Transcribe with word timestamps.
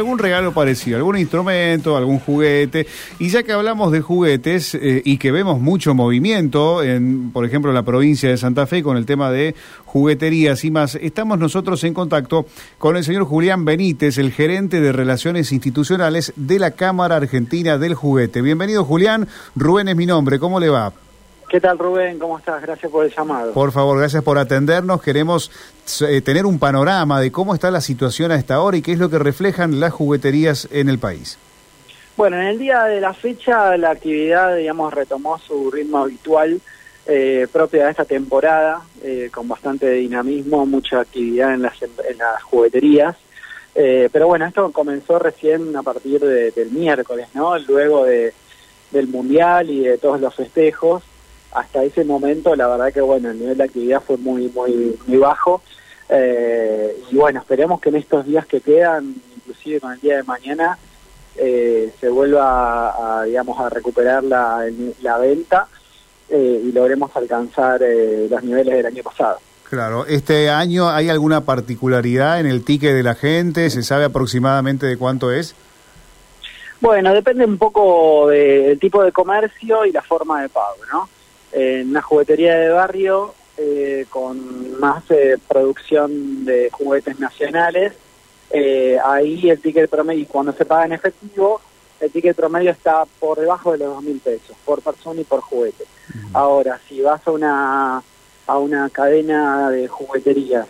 algún 0.00 0.18
regalo 0.18 0.52
parecido, 0.52 0.96
algún 0.96 1.16
instrumento, 1.16 1.96
algún 1.96 2.18
juguete. 2.18 2.86
Y 3.18 3.28
ya 3.28 3.42
que 3.42 3.52
hablamos 3.52 3.92
de 3.92 4.00
juguetes 4.00 4.74
eh, 4.74 5.02
y 5.04 5.18
que 5.18 5.30
vemos 5.30 5.60
mucho 5.60 5.94
movimiento, 5.94 6.82
en, 6.82 7.30
por 7.30 7.44
ejemplo, 7.44 7.70
en 7.70 7.76
la 7.76 7.84
provincia 7.84 8.28
de 8.28 8.36
Santa 8.36 8.66
Fe 8.66 8.82
con 8.82 8.96
el 8.96 9.06
tema 9.06 9.30
de 9.30 9.54
jugueterías 9.84 10.64
y 10.64 10.70
más, 10.70 10.96
estamos 10.96 11.38
nosotros 11.38 11.82
en 11.84 11.94
contacto 11.94 12.46
con 12.78 12.96
el 12.96 13.04
señor 13.04 13.24
Julián 13.24 13.64
Benítez, 13.64 14.18
el 14.18 14.32
gerente 14.32 14.80
de 14.80 14.92
Relaciones 14.92 15.52
Institucionales 15.52 16.32
de 16.36 16.58
la 16.58 16.72
Cámara 16.72 17.16
Argentina 17.16 17.78
del 17.78 17.94
Juguete. 17.94 18.42
Bienvenido, 18.42 18.84
Julián. 18.84 19.28
Rubén 19.54 19.88
es 19.88 19.96
mi 19.96 20.06
nombre. 20.06 20.38
¿Cómo 20.38 20.60
le 20.60 20.68
va? 20.68 20.92
¿Qué 21.50 21.60
tal 21.60 21.80
Rubén? 21.80 22.20
¿Cómo 22.20 22.38
estás? 22.38 22.62
Gracias 22.62 22.92
por 22.92 23.04
el 23.04 23.12
llamado. 23.12 23.52
Por 23.52 23.72
favor, 23.72 23.98
gracias 23.98 24.22
por 24.22 24.38
atendernos. 24.38 25.02
Queremos 25.02 25.50
eh, 26.08 26.20
tener 26.20 26.46
un 26.46 26.60
panorama 26.60 27.20
de 27.20 27.32
cómo 27.32 27.54
está 27.54 27.72
la 27.72 27.80
situación 27.80 28.30
a 28.30 28.36
esta 28.36 28.60
hora 28.60 28.76
y 28.76 28.82
qué 28.82 28.92
es 28.92 29.00
lo 29.00 29.10
que 29.10 29.18
reflejan 29.18 29.80
las 29.80 29.92
jugueterías 29.92 30.68
en 30.70 30.88
el 30.88 31.00
país. 31.00 31.38
Bueno, 32.16 32.36
en 32.36 32.46
el 32.46 32.58
día 32.60 32.84
de 32.84 33.00
la 33.00 33.12
fecha 33.14 33.76
la 33.76 33.90
actividad, 33.90 34.54
digamos, 34.54 34.94
retomó 34.94 35.40
su 35.40 35.72
ritmo 35.72 35.98
habitual 35.98 36.60
eh, 37.06 37.48
propia 37.52 37.86
de 37.86 37.90
esta 37.90 38.04
temporada, 38.04 38.82
eh, 39.02 39.28
con 39.34 39.48
bastante 39.48 39.90
dinamismo, 39.90 40.64
mucha 40.66 41.00
actividad 41.00 41.52
en 41.52 41.62
las, 41.62 41.82
en 41.82 42.18
las 42.18 42.44
jugueterías. 42.44 43.16
pero 43.74 44.28
bueno, 44.28 44.46
esto 44.46 44.70
comenzó 44.70 45.18
recién 45.18 45.74
a 45.74 45.82
partir 45.82 46.20
del 46.20 46.70
miércoles, 46.70 47.26
¿no? 47.34 47.58
Luego 47.58 48.04
de, 48.04 48.34
del 48.92 49.08
Mundial 49.08 49.68
y 49.68 49.80
de 49.80 49.98
todos 49.98 50.20
los 50.20 50.32
festejos 50.32 51.02
hasta 51.52 51.82
ese 51.82 52.04
momento 52.04 52.54
la 52.54 52.68
verdad 52.68 52.92
que 52.92 53.00
bueno 53.00 53.30
el 53.30 53.38
nivel 53.38 53.56
de 53.56 53.64
actividad 53.64 54.02
fue 54.02 54.16
muy 54.16 54.48
muy 54.48 54.96
muy 55.06 55.18
bajo 55.18 55.62
eh, 56.08 56.96
y 57.10 57.16
bueno 57.16 57.40
esperemos 57.40 57.80
que 57.80 57.88
en 57.88 57.96
estos 57.96 58.26
días 58.26 58.46
que 58.46 58.60
quedan 58.60 59.14
inclusive 59.36 59.80
con 59.80 59.92
el 59.92 60.00
día 60.00 60.16
de 60.16 60.22
mañana 60.24 60.78
eh, 61.36 61.92
se 62.00 62.08
vuelva 62.08 63.20
a, 63.20 63.24
digamos 63.24 63.58
a 63.60 63.68
recuperar 63.68 64.22
la, 64.24 64.64
la 65.02 65.18
venta 65.18 65.68
eh, 66.28 66.62
y 66.64 66.72
logremos 66.72 67.10
alcanzar 67.16 67.80
los 67.80 68.42
niveles 68.42 68.74
del 68.74 68.86
año 68.86 69.02
pasado 69.02 69.38
Claro, 69.70 70.04
este 70.04 70.50
año 70.50 70.90
hay 70.90 71.10
alguna 71.10 71.42
particularidad 71.42 72.40
en 72.40 72.46
el 72.46 72.64
ticket 72.64 72.92
de 72.92 73.04
la 73.04 73.14
gente, 73.14 73.70
se 73.70 73.84
sabe 73.84 74.04
aproximadamente 74.04 74.84
de 74.84 74.96
cuánto 74.96 75.30
es. 75.30 75.54
Bueno, 76.80 77.14
depende 77.14 77.44
un 77.44 77.56
poco 77.56 78.26
del 78.28 78.80
tipo 78.80 79.04
de 79.04 79.12
comercio 79.12 79.86
y 79.86 79.92
la 79.92 80.02
forma 80.02 80.42
de 80.42 80.48
pago, 80.48 80.78
¿no? 80.90 81.08
En 81.52 81.90
una 81.90 82.02
juguetería 82.02 82.56
de 82.56 82.70
barrio 82.70 83.34
eh, 83.56 84.06
con 84.08 84.80
más 84.80 85.02
eh, 85.10 85.36
producción 85.46 86.46
de 86.46 86.70
juguetes 86.70 87.18
nacionales. 87.18 87.92
Eh, 88.50 88.98
ahí 89.04 89.50
el 89.50 89.60
ticket 89.60 89.90
promedio, 89.90 90.26
cuando 90.28 90.52
se 90.52 90.64
paga 90.64 90.86
en 90.86 90.92
efectivo, 90.92 91.60
el 92.00 92.10
ticket 92.10 92.34
promedio 92.34 92.70
está 92.70 93.04
por 93.18 93.38
debajo 93.38 93.72
de 93.72 93.78
los 93.78 93.94
dos 93.94 94.02
mil 94.02 94.18
pesos, 94.18 94.56
por 94.64 94.80
persona 94.80 95.20
y 95.20 95.24
por 95.24 95.40
juguete. 95.40 95.84
Ahora, 96.32 96.80
si 96.88 97.02
vas 97.02 97.20
a 97.26 97.30
una, 97.30 98.02
a 98.46 98.58
una 98.58 98.88
cadena 98.88 99.70
de 99.70 99.88
jugueterías 99.88 100.66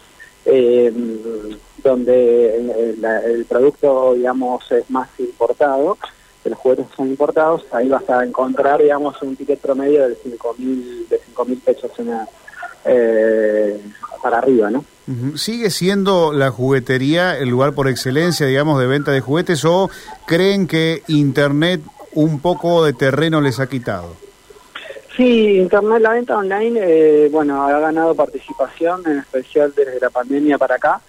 donde 1.84 2.56
el 2.56 3.44
producto, 3.44 4.14
digamos, 4.14 4.70
es 4.72 4.90
más 4.90 5.08
importado, 5.18 5.96
que 6.42 6.50
los 6.50 6.58
juguetes 6.58 6.86
son 6.96 7.08
importados, 7.08 7.64
ahí 7.72 7.88
vas 7.88 8.08
a 8.08 8.24
encontrar, 8.24 8.80
digamos, 8.80 9.20
un 9.22 9.36
ticket 9.36 9.60
promedio 9.60 10.08
de 10.08 10.16
5.000 10.16 11.08
de 11.08 11.20
cinco 11.26 11.44
mil 11.44 11.58
pesos 11.58 11.90
eh, 12.84 13.80
para 14.22 14.38
arriba, 14.38 14.70
¿no? 14.70 14.84
¿Sigue 15.34 15.70
siendo 15.70 16.32
la 16.32 16.50
juguetería 16.50 17.36
el 17.36 17.48
lugar 17.48 17.74
por 17.74 17.88
excelencia, 17.88 18.46
digamos, 18.46 18.78
de 18.78 18.86
venta 18.86 19.10
de 19.10 19.20
juguetes 19.20 19.64
o 19.64 19.90
creen 20.26 20.68
que 20.68 21.02
Internet 21.08 21.80
un 22.14 22.40
poco 22.40 22.84
de 22.84 22.92
terreno 22.92 23.40
les 23.40 23.58
ha 23.58 23.66
quitado? 23.66 24.14
Sí, 25.16 25.58
Internet, 25.58 26.00
la 26.00 26.12
venta 26.12 26.36
online, 26.36 26.80
eh, 26.80 27.28
bueno, 27.30 27.66
ha 27.66 27.80
ganado 27.80 28.14
participación, 28.14 29.02
en 29.06 29.18
especial 29.18 29.72
desde 29.76 29.98
la 29.98 30.10
pandemia 30.10 30.58
para 30.58 30.76
acá. 30.76 31.00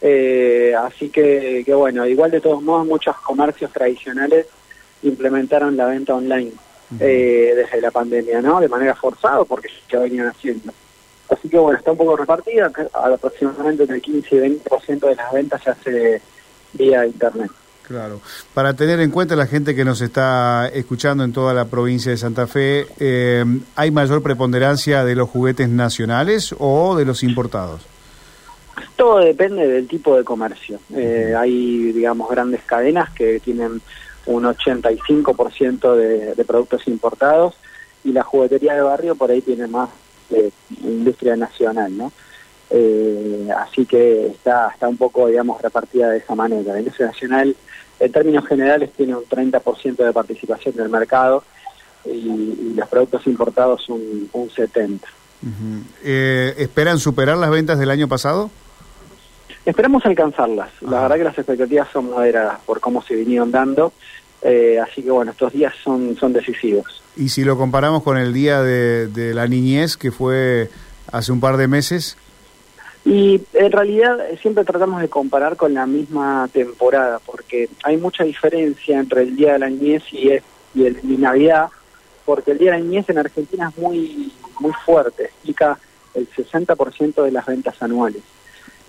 Eh, 0.00 0.74
así 0.82 1.10
que, 1.10 1.62
que, 1.64 1.74
bueno, 1.74 2.06
igual 2.06 2.30
de 2.30 2.40
todos 2.40 2.62
modos, 2.62 2.86
muchos 2.86 3.14
comercios 3.18 3.70
tradicionales 3.70 4.46
implementaron 5.02 5.76
la 5.76 5.86
venta 5.86 6.14
online 6.14 6.52
eh, 6.98 7.52
desde 7.56 7.80
la 7.80 7.90
pandemia, 7.90 8.40
¿no? 8.40 8.60
De 8.60 8.68
manera 8.68 8.94
forzada 8.94 9.44
porque 9.44 9.68
ya 9.90 10.00
venían 10.00 10.28
haciendo. 10.28 10.72
Así 11.28 11.48
que 11.48 11.58
bueno, 11.58 11.78
está 11.78 11.92
un 11.92 11.98
poco 11.98 12.16
repartida, 12.16 12.70
aproximadamente 12.92 13.84
entre 13.84 13.96
el 13.96 14.02
15 14.02 14.36
y 14.36 14.38
20% 14.38 15.08
de 15.08 15.14
las 15.14 15.32
ventas 15.32 15.62
se 15.62 15.70
hace 15.70 16.22
vía 16.72 17.06
internet. 17.06 17.50
Claro. 17.90 18.20
Para 18.54 18.74
tener 18.74 19.00
en 19.00 19.10
cuenta 19.10 19.34
la 19.34 19.46
gente 19.46 19.74
que 19.74 19.84
nos 19.84 20.00
está 20.00 20.68
escuchando 20.72 21.24
en 21.24 21.32
toda 21.32 21.52
la 21.52 21.64
provincia 21.64 22.12
de 22.12 22.18
Santa 22.18 22.46
Fe, 22.46 22.86
eh, 23.00 23.44
¿hay 23.74 23.90
mayor 23.90 24.22
preponderancia 24.22 25.04
de 25.04 25.16
los 25.16 25.28
juguetes 25.28 25.68
nacionales 25.68 26.54
o 26.58 26.96
de 26.96 27.04
los 27.04 27.24
importados? 27.24 27.82
Todo 28.94 29.18
depende 29.18 29.66
del 29.66 29.88
tipo 29.88 30.16
de 30.16 30.22
comercio. 30.22 30.78
Eh, 30.94 31.34
hay, 31.36 31.92
digamos, 31.92 32.30
grandes 32.30 32.62
cadenas 32.62 33.10
que 33.10 33.40
tienen 33.40 33.80
un 34.26 34.44
85% 34.44 35.94
de, 35.94 36.34
de 36.34 36.44
productos 36.44 36.86
importados 36.86 37.54
y 38.04 38.12
la 38.12 38.22
juguetería 38.22 38.74
de 38.74 38.82
barrio 38.82 39.14
por 39.14 39.30
ahí 39.30 39.40
tiene 39.40 39.66
más 39.66 39.90
de 40.30 40.52
industria 40.82 41.36
nacional, 41.36 41.96
¿no? 41.96 42.12
Eh, 42.70 43.48
así 43.58 43.84
que 43.84 44.28
está, 44.28 44.70
está 44.72 44.88
un 44.88 44.96
poco, 44.96 45.26
digamos, 45.26 45.60
repartida 45.60 46.08
de 46.10 46.18
esa 46.18 46.34
manera. 46.34 46.72
La 46.72 46.78
industria 46.78 47.08
nacional, 47.08 47.56
en 47.98 48.12
términos 48.12 48.46
generales, 48.46 48.92
tiene 48.96 49.16
un 49.16 49.24
30% 49.24 49.96
de 49.96 50.12
participación 50.12 50.76
del 50.76 50.88
mercado 50.88 51.42
y, 52.04 52.74
los 52.74 52.88
productos 52.88 53.26
importados 53.26 53.88
un, 53.88 54.30
un 54.32 54.48
70%. 54.48 55.00
Eh, 56.04 56.54
¿Esperan 56.58 56.98
superar 56.98 57.36
las 57.36 57.50
ventas 57.50 57.78
del 57.78 57.90
año 57.90 58.08
pasado? 58.08 58.50
Esperamos 59.64 60.04
alcanzarlas. 60.06 60.70
La 60.80 61.02
verdad 61.02 61.16
que 61.16 61.24
las 61.24 61.38
expectativas 61.38 61.88
son 61.92 62.10
moderadas 62.10 62.58
por 62.64 62.80
cómo 62.80 63.02
se 63.02 63.14
vinieron 63.14 63.50
dando. 63.50 63.92
Eh, 64.42 64.78
así 64.82 65.02
que 65.02 65.10
bueno, 65.10 65.32
estos 65.32 65.52
días 65.52 65.74
son, 65.84 66.16
son 66.16 66.32
decisivos. 66.32 67.02
¿Y 67.16 67.28
si 67.28 67.44
lo 67.44 67.58
comparamos 67.58 68.02
con 68.02 68.16
el 68.16 68.32
día 68.32 68.62
de, 68.62 69.34
la 69.34 69.46
niñez, 69.46 69.96
que 69.96 70.10
fue 70.10 70.70
hace 71.12 71.32
un 71.32 71.40
par 71.40 71.56
de 71.58 71.68
meses? 71.68 72.16
Y 73.04 73.42
en 73.54 73.72
realidad 73.72 74.18
siempre 74.40 74.64
tratamos 74.64 75.00
de 75.00 75.08
comparar 75.08 75.56
con 75.56 75.74
la 75.74 75.86
misma 75.86 76.48
temporada, 76.52 77.18
porque 77.24 77.68
hay 77.82 77.96
mucha 77.96 78.24
diferencia 78.24 78.98
entre 78.98 79.22
el 79.22 79.36
día 79.36 79.54
de 79.54 79.58
la 79.58 79.68
niñez 79.68 80.02
y, 80.12 80.30
y, 80.74 80.86
el, 80.86 80.98
y 81.02 81.16
Navidad, 81.16 81.68
porque 82.24 82.52
el 82.52 82.58
día 82.58 82.72
de 82.72 82.78
la 82.78 82.84
niñez 82.84 83.08
en 83.10 83.18
Argentina 83.18 83.70
es 83.70 83.78
muy, 83.78 84.32
muy 84.58 84.72
fuerte, 84.84 85.24
explica 85.24 85.78
el 86.14 86.28
60% 86.30 87.22
de 87.22 87.32
las 87.32 87.46
ventas 87.46 87.82
anuales. 87.82 88.22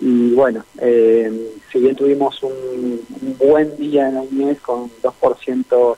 Y 0.04 0.32
bueno, 0.32 0.64
eh, 0.80 1.52
si 1.70 1.78
bien 1.78 1.94
tuvimos 1.94 2.42
un, 2.42 3.00
buen 3.38 3.76
día 3.76 4.08
en 4.08 4.16
el 4.16 4.32
mes 4.32 4.60
con 4.60 4.90
2% 5.00 5.96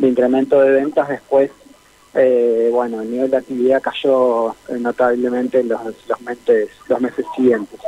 de 0.00 0.08
incremento 0.08 0.60
de 0.60 0.72
ventas, 0.72 1.08
después, 1.08 1.52
eh, 2.14 2.68
bueno, 2.72 3.00
el 3.00 3.12
nivel 3.12 3.30
de 3.30 3.36
actividad 3.36 3.80
cayó 3.80 4.56
notablemente 4.80 5.60
en 5.60 5.68
los, 5.68 5.80
los, 6.08 6.20
meses, 6.22 6.68
los 6.88 7.00
meses 7.00 7.24
siguientes. 7.36 7.78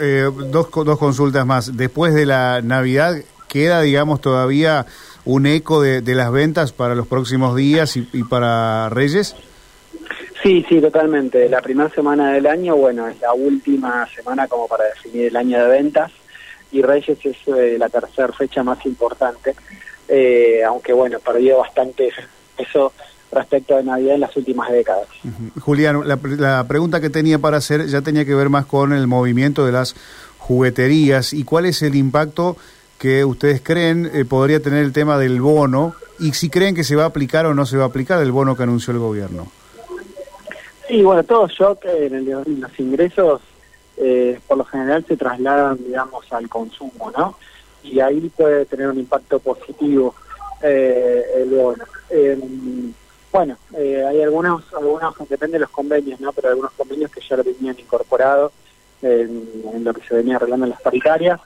Eh, 0.00 0.28
dos, 0.50 0.68
dos 0.72 0.98
consultas 0.98 1.46
más. 1.46 1.76
Después 1.76 2.12
de 2.12 2.26
la 2.26 2.60
Navidad, 2.60 3.18
¿queda, 3.46 3.82
digamos, 3.82 4.20
todavía 4.20 4.84
un 5.24 5.46
eco 5.46 5.80
de, 5.80 6.00
de 6.02 6.14
las 6.16 6.32
ventas 6.32 6.72
para 6.72 6.96
los 6.96 7.06
próximos 7.06 7.54
días 7.54 7.96
y, 7.96 8.08
y 8.12 8.24
para 8.24 8.88
Reyes? 8.88 9.36
Sí, 10.48 10.64
sí, 10.66 10.80
totalmente. 10.80 11.46
La 11.50 11.60
primera 11.60 11.90
semana 11.90 12.32
del 12.32 12.46
año, 12.46 12.74
bueno, 12.74 13.06
es 13.06 13.20
la 13.20 13.34
última 13.34 14.08
semana 14.08 14.48
como 14.48 14.66
para 14.66 14.84
definir 14.84 15.26
el 15.26 15.36
año 15.36 15.62
de 15.62 15.68
ventas 15.68 16.10
y 16.72 16.80
Reyes 16.80 17.18
es 17.22 17.36
eh, 17.48 17.76
la 17.78 17.90
tercera 17.90 18.32
fecha 18.32 18.62
más 18.62 18.86
importante, 18.86 19.54
eh, 20.08 20.62
aunque 20.66 20.94
bueno, 20.94 21.18
perdió 21.18 21.58
bastante 21.58 22.10
eso 22.56 22.94
respecto 23.30 23.76
a 23.76 23.82
Navidad 23.82 24.14
en 24.14 24.22
las 24.22 24.34
últimas 24.38 24.72
décadas. 24.72 25.08
Julián, 25.60 26.08
la, 26.08 26.64
pregunta 26.66 27.02
que 27.02 27.10
tenía 27.10 27.38
para 27.38 27.58
hacer 27.58 27.86
ya 27.86 28.00
tenía 28.00 28.24
que 28.24 28.34
ver 28.34 28.48
más 28.48 28.64
con 28.64 28.94
el 28.94 29.06
movimiento 29.06 29.66
de 29.66 29.72
las 29.72 29.96
jugueterías 30.38 31.34
y 31.34 31.44
cuál 31.44 31.66
es 31.66 31.82
el 31.82 31.94
impacto 31.94 32.56
que 32.98 33.22
ustedes 33.22 33.60
creen 33.60 34.10
eh, 34.14 34.24
podría 34.24 34.62
tener 34.62 34.82
el 34.82 34.94
tema 34.94 35.18
del 35.18 35.42
bono 35.42 35.92
y 36.18 36.32
si 36.32 36.48
creen 36.48 36.74
que 36.74 36.84
se 36.84 36.96
va 36.96 37.02
a 37.02 37.08
aplicar 37.08 37.44
o 37.44 37.52
no 37.52 37.66
se 37.66 37.76
va 37.76 37.84
a 37.84 37.88
aplicar 37.88 38.22
el 38.22 38.32
bono 38.32 38.56
que 38.56 38.62
anunció 38.62 38.94
el 38.94 38.98
gobierno. 38.98 39.52
Sí, 40.88 41.02
bueno, 41.02 41.22
todo 41.22 41.46
shock 41.48 41.84
en, 41.84 42.24
los 42.60 42.80
ingresos 42.80 43.42
eh, 43.98 44.40
por 44.46 44.56
lo 44.56 44.64
general 44.64 45.04
se 45.06 45.18
trasladan, 45.18 45.76
digamos, 45.76 46.32
al 46.32 46.48
consumo, 46.48 47.10
¿no? 47.16 47.36
Y 47.82 48.00
ahí 48.00 48.32
puede 48.34 48.64
tener 48.64 48.88
un 48.88 48.98
impacto 48.98 49.38
positivo 49.38 50.14
eh, 50.62 51.24
el 51.36 51.50
bono. 51.50 51.84
Em, 52.08 52.92
bueno, 53.30 53.58
eh, 53.76 54.02
hay 54.08 54.22
algunos, 54.22 54.64
algunos, 54.72 55.14
depende 55.28 55.54
de 55.54 55.60
los 55.60 55.70
convenios, 55.70 56.20
¿no? 56.20 56.32
Pero 56.32 56.48
algunos 56.48 56.72
convenios 56.72 57.10
que 57.10 57.20
ya 57.20 57.36
lo 57.36 57.44
tenían 57.44 57.78
incorporado 57.78 58.50
en, 59.02 59.84
lo 59.84 59.92
que 59.92 60.06
se 60.06 60.14
venía 60.14 60.36
arreglando 60.36 60.64
en 60.64 60.70
las 60.70 60.80
paritarias. 60.80 61.38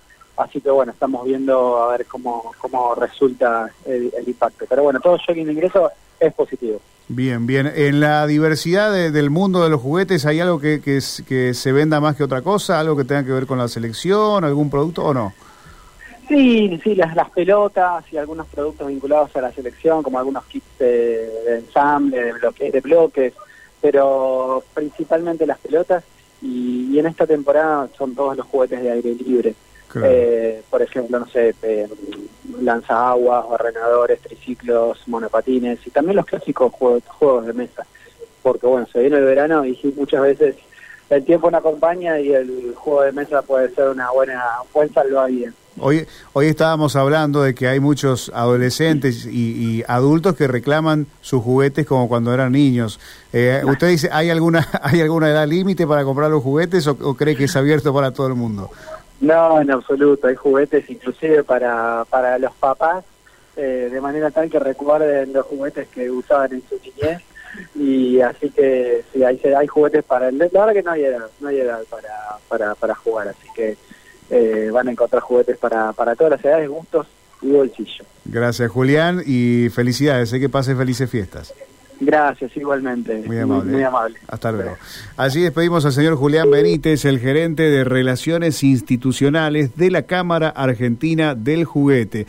Así 0.43 0.61
que 0.61 0.71
bueno, 0.71 0.93
estamos 0.93 1.25
viendo 1.25 1.83
a 1.83 1.93
ver 1.97 2.07
cómo, 2.07 2.53
cómo 2.59 2.95
resulta 2.95 3.71
el, 3.85 4.13
impacto. 4.27 4.65
Pero 4.69 4.83
bueno, 4.83 5.01
todo 5.01 5.17
shopping 5.19 5.47
de 5.47 5.53
ingreso 5.53 5.91
es 6.19 6.33
positivo. 6.35 6.81
Bien, 7.09 7.47
bien. 7.47 7.71
En 7.75 8.01
la 8.01 8.27
diversidad 8.27 8.93
del 8.93 9.31
mundo 9.31 9.63
de 9.63 9.71
los 9.71 9.81
juguetes, 9.81 10.25
¿hay 10.25 10.41
algo 10.41 10.61
que, 10.61 10.81
que, 10.81 11.01
que, 11.27 11.55
se 11.55 11.73
venda 11.73 12.01
más 12.01 12.17
que 12.17 12.25
otra 12.25 12.43
cosa? 12.43 12.81
¿Algo 12.81 12.97
que 12.97 13.05
tenga 13.05 13.25
que 13.25 13.33
ver 13.33 13.47
con 13.47 13.59
la 13.59 13.69
selección, 13.69 14.45
algún 14.45 14.71
producto 14.71 15.05
o 15.05 15.13
no? 15.13 15.33
Sí, 16.29 16.81
sí, 16.83 16.95
las, 16.95 17.15
las 17.15 17.31
pelotas 17.31 18.05
y 18.11 18.17
algunos 18.17 18.47
productos 18.47 18.89
vinculados 18.89 19.35
a 19.37 19.41
la 19.43 19.53
selección, 19.53 20.03
como 20.03 20.19
algunos 20.19 20.45
kits 20.47 20.79
de, 20.79 21.57
ensamble, 21.59 22.25
de, 22.25 22.33
bloque, 22.33 22.71
de 22.71 22.81
bloques, 22.81 23.35
pero 23.81 24.63
principalmente 24.73 25.47
las 25.47 25.59
pelotas 25.59 26.05
y, 26.41 26.99
en 26.99 27.07
esta 27.07 27.27
temporada 27.27 27.89
son 27.97 28.15
todos 28.15 28.37
los 28.37 28.47
juguetes 28.47 28.83
de 28.83 28.91
aire 28.91 29.15
libre. 29.15 29.55
Eh, 30.03 30.63
por 30.71 30.83
ejemplo, 30.83 31.19
no 31.19 31.27
sé, 31.27 31.55
eh, 31.63 31.89
lanzaguas, 32.61 33.49
barrenadores, 33.49 34.21
triciclos, 34.21 35.03
monopatines 35.07 35.87
y 35.87 35.91
también 35.91 36.17
los 36.17 36.27
clásicos 36.27 36.73
juegos, 36.73 37.03
juegos 37.07 37.47
de 37.47 37.53
mesa. 37.53 37.87
Porque 38.43 38.67
bueno, 38.67 38.87
se 38.93 39.01
viene 39.01 39.19
el 39.19 39.25
verano 39.25 39.65
y 39.65 39.79
muchas 39.97 40.23
veces 40.23 40.57
el 41.11 41.25
tiempo 41.25 41.51
no 41.51 41.59
acompaña 41.59 42.19
y 42.19 42.33
el 42.33 42.75
juego 42.75 43.03
de 43.03 43.13
mesa 43.13 43.43
puede 43.43 43.75
ser 43.75 43.89
una 43.89 44.11
buena, 44.11 44.43
un 44.63 44.69
buen 44.73 44.93
salvavidas. 44.93 45.55
Hoy, 45.79 46.07
hoy 46.35 46.47
estábamos 46.47 46.97
hablando 46.97 47.43
de 47.43 47.55
que 47.55 47.67
hay 47.67 47.81
muchos 47.81 48.31
adolescentes 48.35 49.27
y, 49.27 49.83
adultos 49.89 50.37
que 50.37 50.47
reclaman 50.47 51.07
sus 51.23 51.43
juguetes 51.43 51.87
como 51.87 52.09
cuando 52.09 52.33
eran 52.33 52.53
niños. 52.53 53.01
Eh, 53.33 53.63
¿Usted 53.65 53.89
dice, 53.89 54.09
¿hay 54.13 54.31
alguna, 54.31 54.69
¿hay 54.83 55.01
alguna 55.01 55.31
edad 55.31 55.47
límite 55.47 55.87
para 55.87 56.05
comprar 56.05 56.31
los 56.31 56.43
juguetes 56.43 56.87
o, 56.87 57.15
cree 57.15 57.37
que 57.37 57.45
es 57.45 57.57
abierto 57.57 57.93
para 57.95 58.13
todo 58.13 58.27
el 58.27 58.35
mundo? 58.35 58.71
No, 59.23 59.61
en 59.61 59.71
absoluto. 59.71 60.27
Hay 60.27 60.35
juguetes 60.35 60.91
inclusive 60.91 61.45
para, 61.45 62.05
para 62.11 62.39
los 62.39 62.53
papás, 62.55 63.05
eh, 63.57 63.89
de 63.91 64.01
manera 64.01 64.31
tal 64.33 64.51
que 64.51 64.59
recuerden 64.59 65.33
los 65.33 65.47
juguetes 65.47 65.87
que 65.89 66.11
usaban 66.11 66.53
en 66.53 66.63
su 66.69 66.79
niñez. 66.79 67.23
Y 67.75 68.21
así 68.21 68.51
que 68.51 69.05
sí, 69.13 69.23
hay, 69.23 69.41
hay 69.57 69.67
juguetes 69.67 70.03
para... 70.03 70.31
La 70.33 70.49
verdad 70.49 70.73
que 70.73 70.83
no 70.83 70.91
hay 70.91 71.05
edad, 71.05 71.27
no 71.39 71.49
hay 71.49 71.61
edad 71.61 71.81
para, 71.89 72.13
para, 72.49 72.75
para 72.75 72.95
jugar, 72.95 73.29
así 73.29 73.47
que 73.55 73.77
eh, 74.31 74.71
van 74.73 74.89
a 74.89 74.91
encontrar 74.91 75.23
juguetes 75.23 75.57
para, 75.59 75.93
para 75.93 76.17
todas 76.17 76.33
las 76.33 76.45
edades, 76.45 76.69
gustos 76.69 77.07
y 77.43 77.51
bolsillo. 77.51 78.05
Gracias 78.25 78.71
Julián 78.71 79.23
y 79.25 79.69
felicidades, 79.69 80.31
sé 80.31 80.41
que 80.41 80.49
pase 80.49 80.75
felices 80.75 81.11
fiestas. 81.11 81.55
Gracias, 82.01 82.57
igualmente. 82.57 83.23
Muy 83.27 83.39
amable. 83.39 83.73
Muy, 83.73 83.83
amable. 83.83 84.19
Hasta 84.27 84.51
luego. 84.51 84.77
Así 85.17 85.41
despedimos 85.41 85.85
al 85.85 85.93
señor 85.93 86.17
Julián 86.17 86.51
Benítez, 86.51 87.05
el 87.05 87.21
gerente 87.21 87.63
de 87.63 87.85
Relaciones 87.85 88.63
Institucionales 88.63 89.77
de 89.77 89.91
la 89.91 90.03
Cámara 90.03 90.49
Argentina 90.49 91.35
del 91.35 91.65
Juguete. 91.65 92.27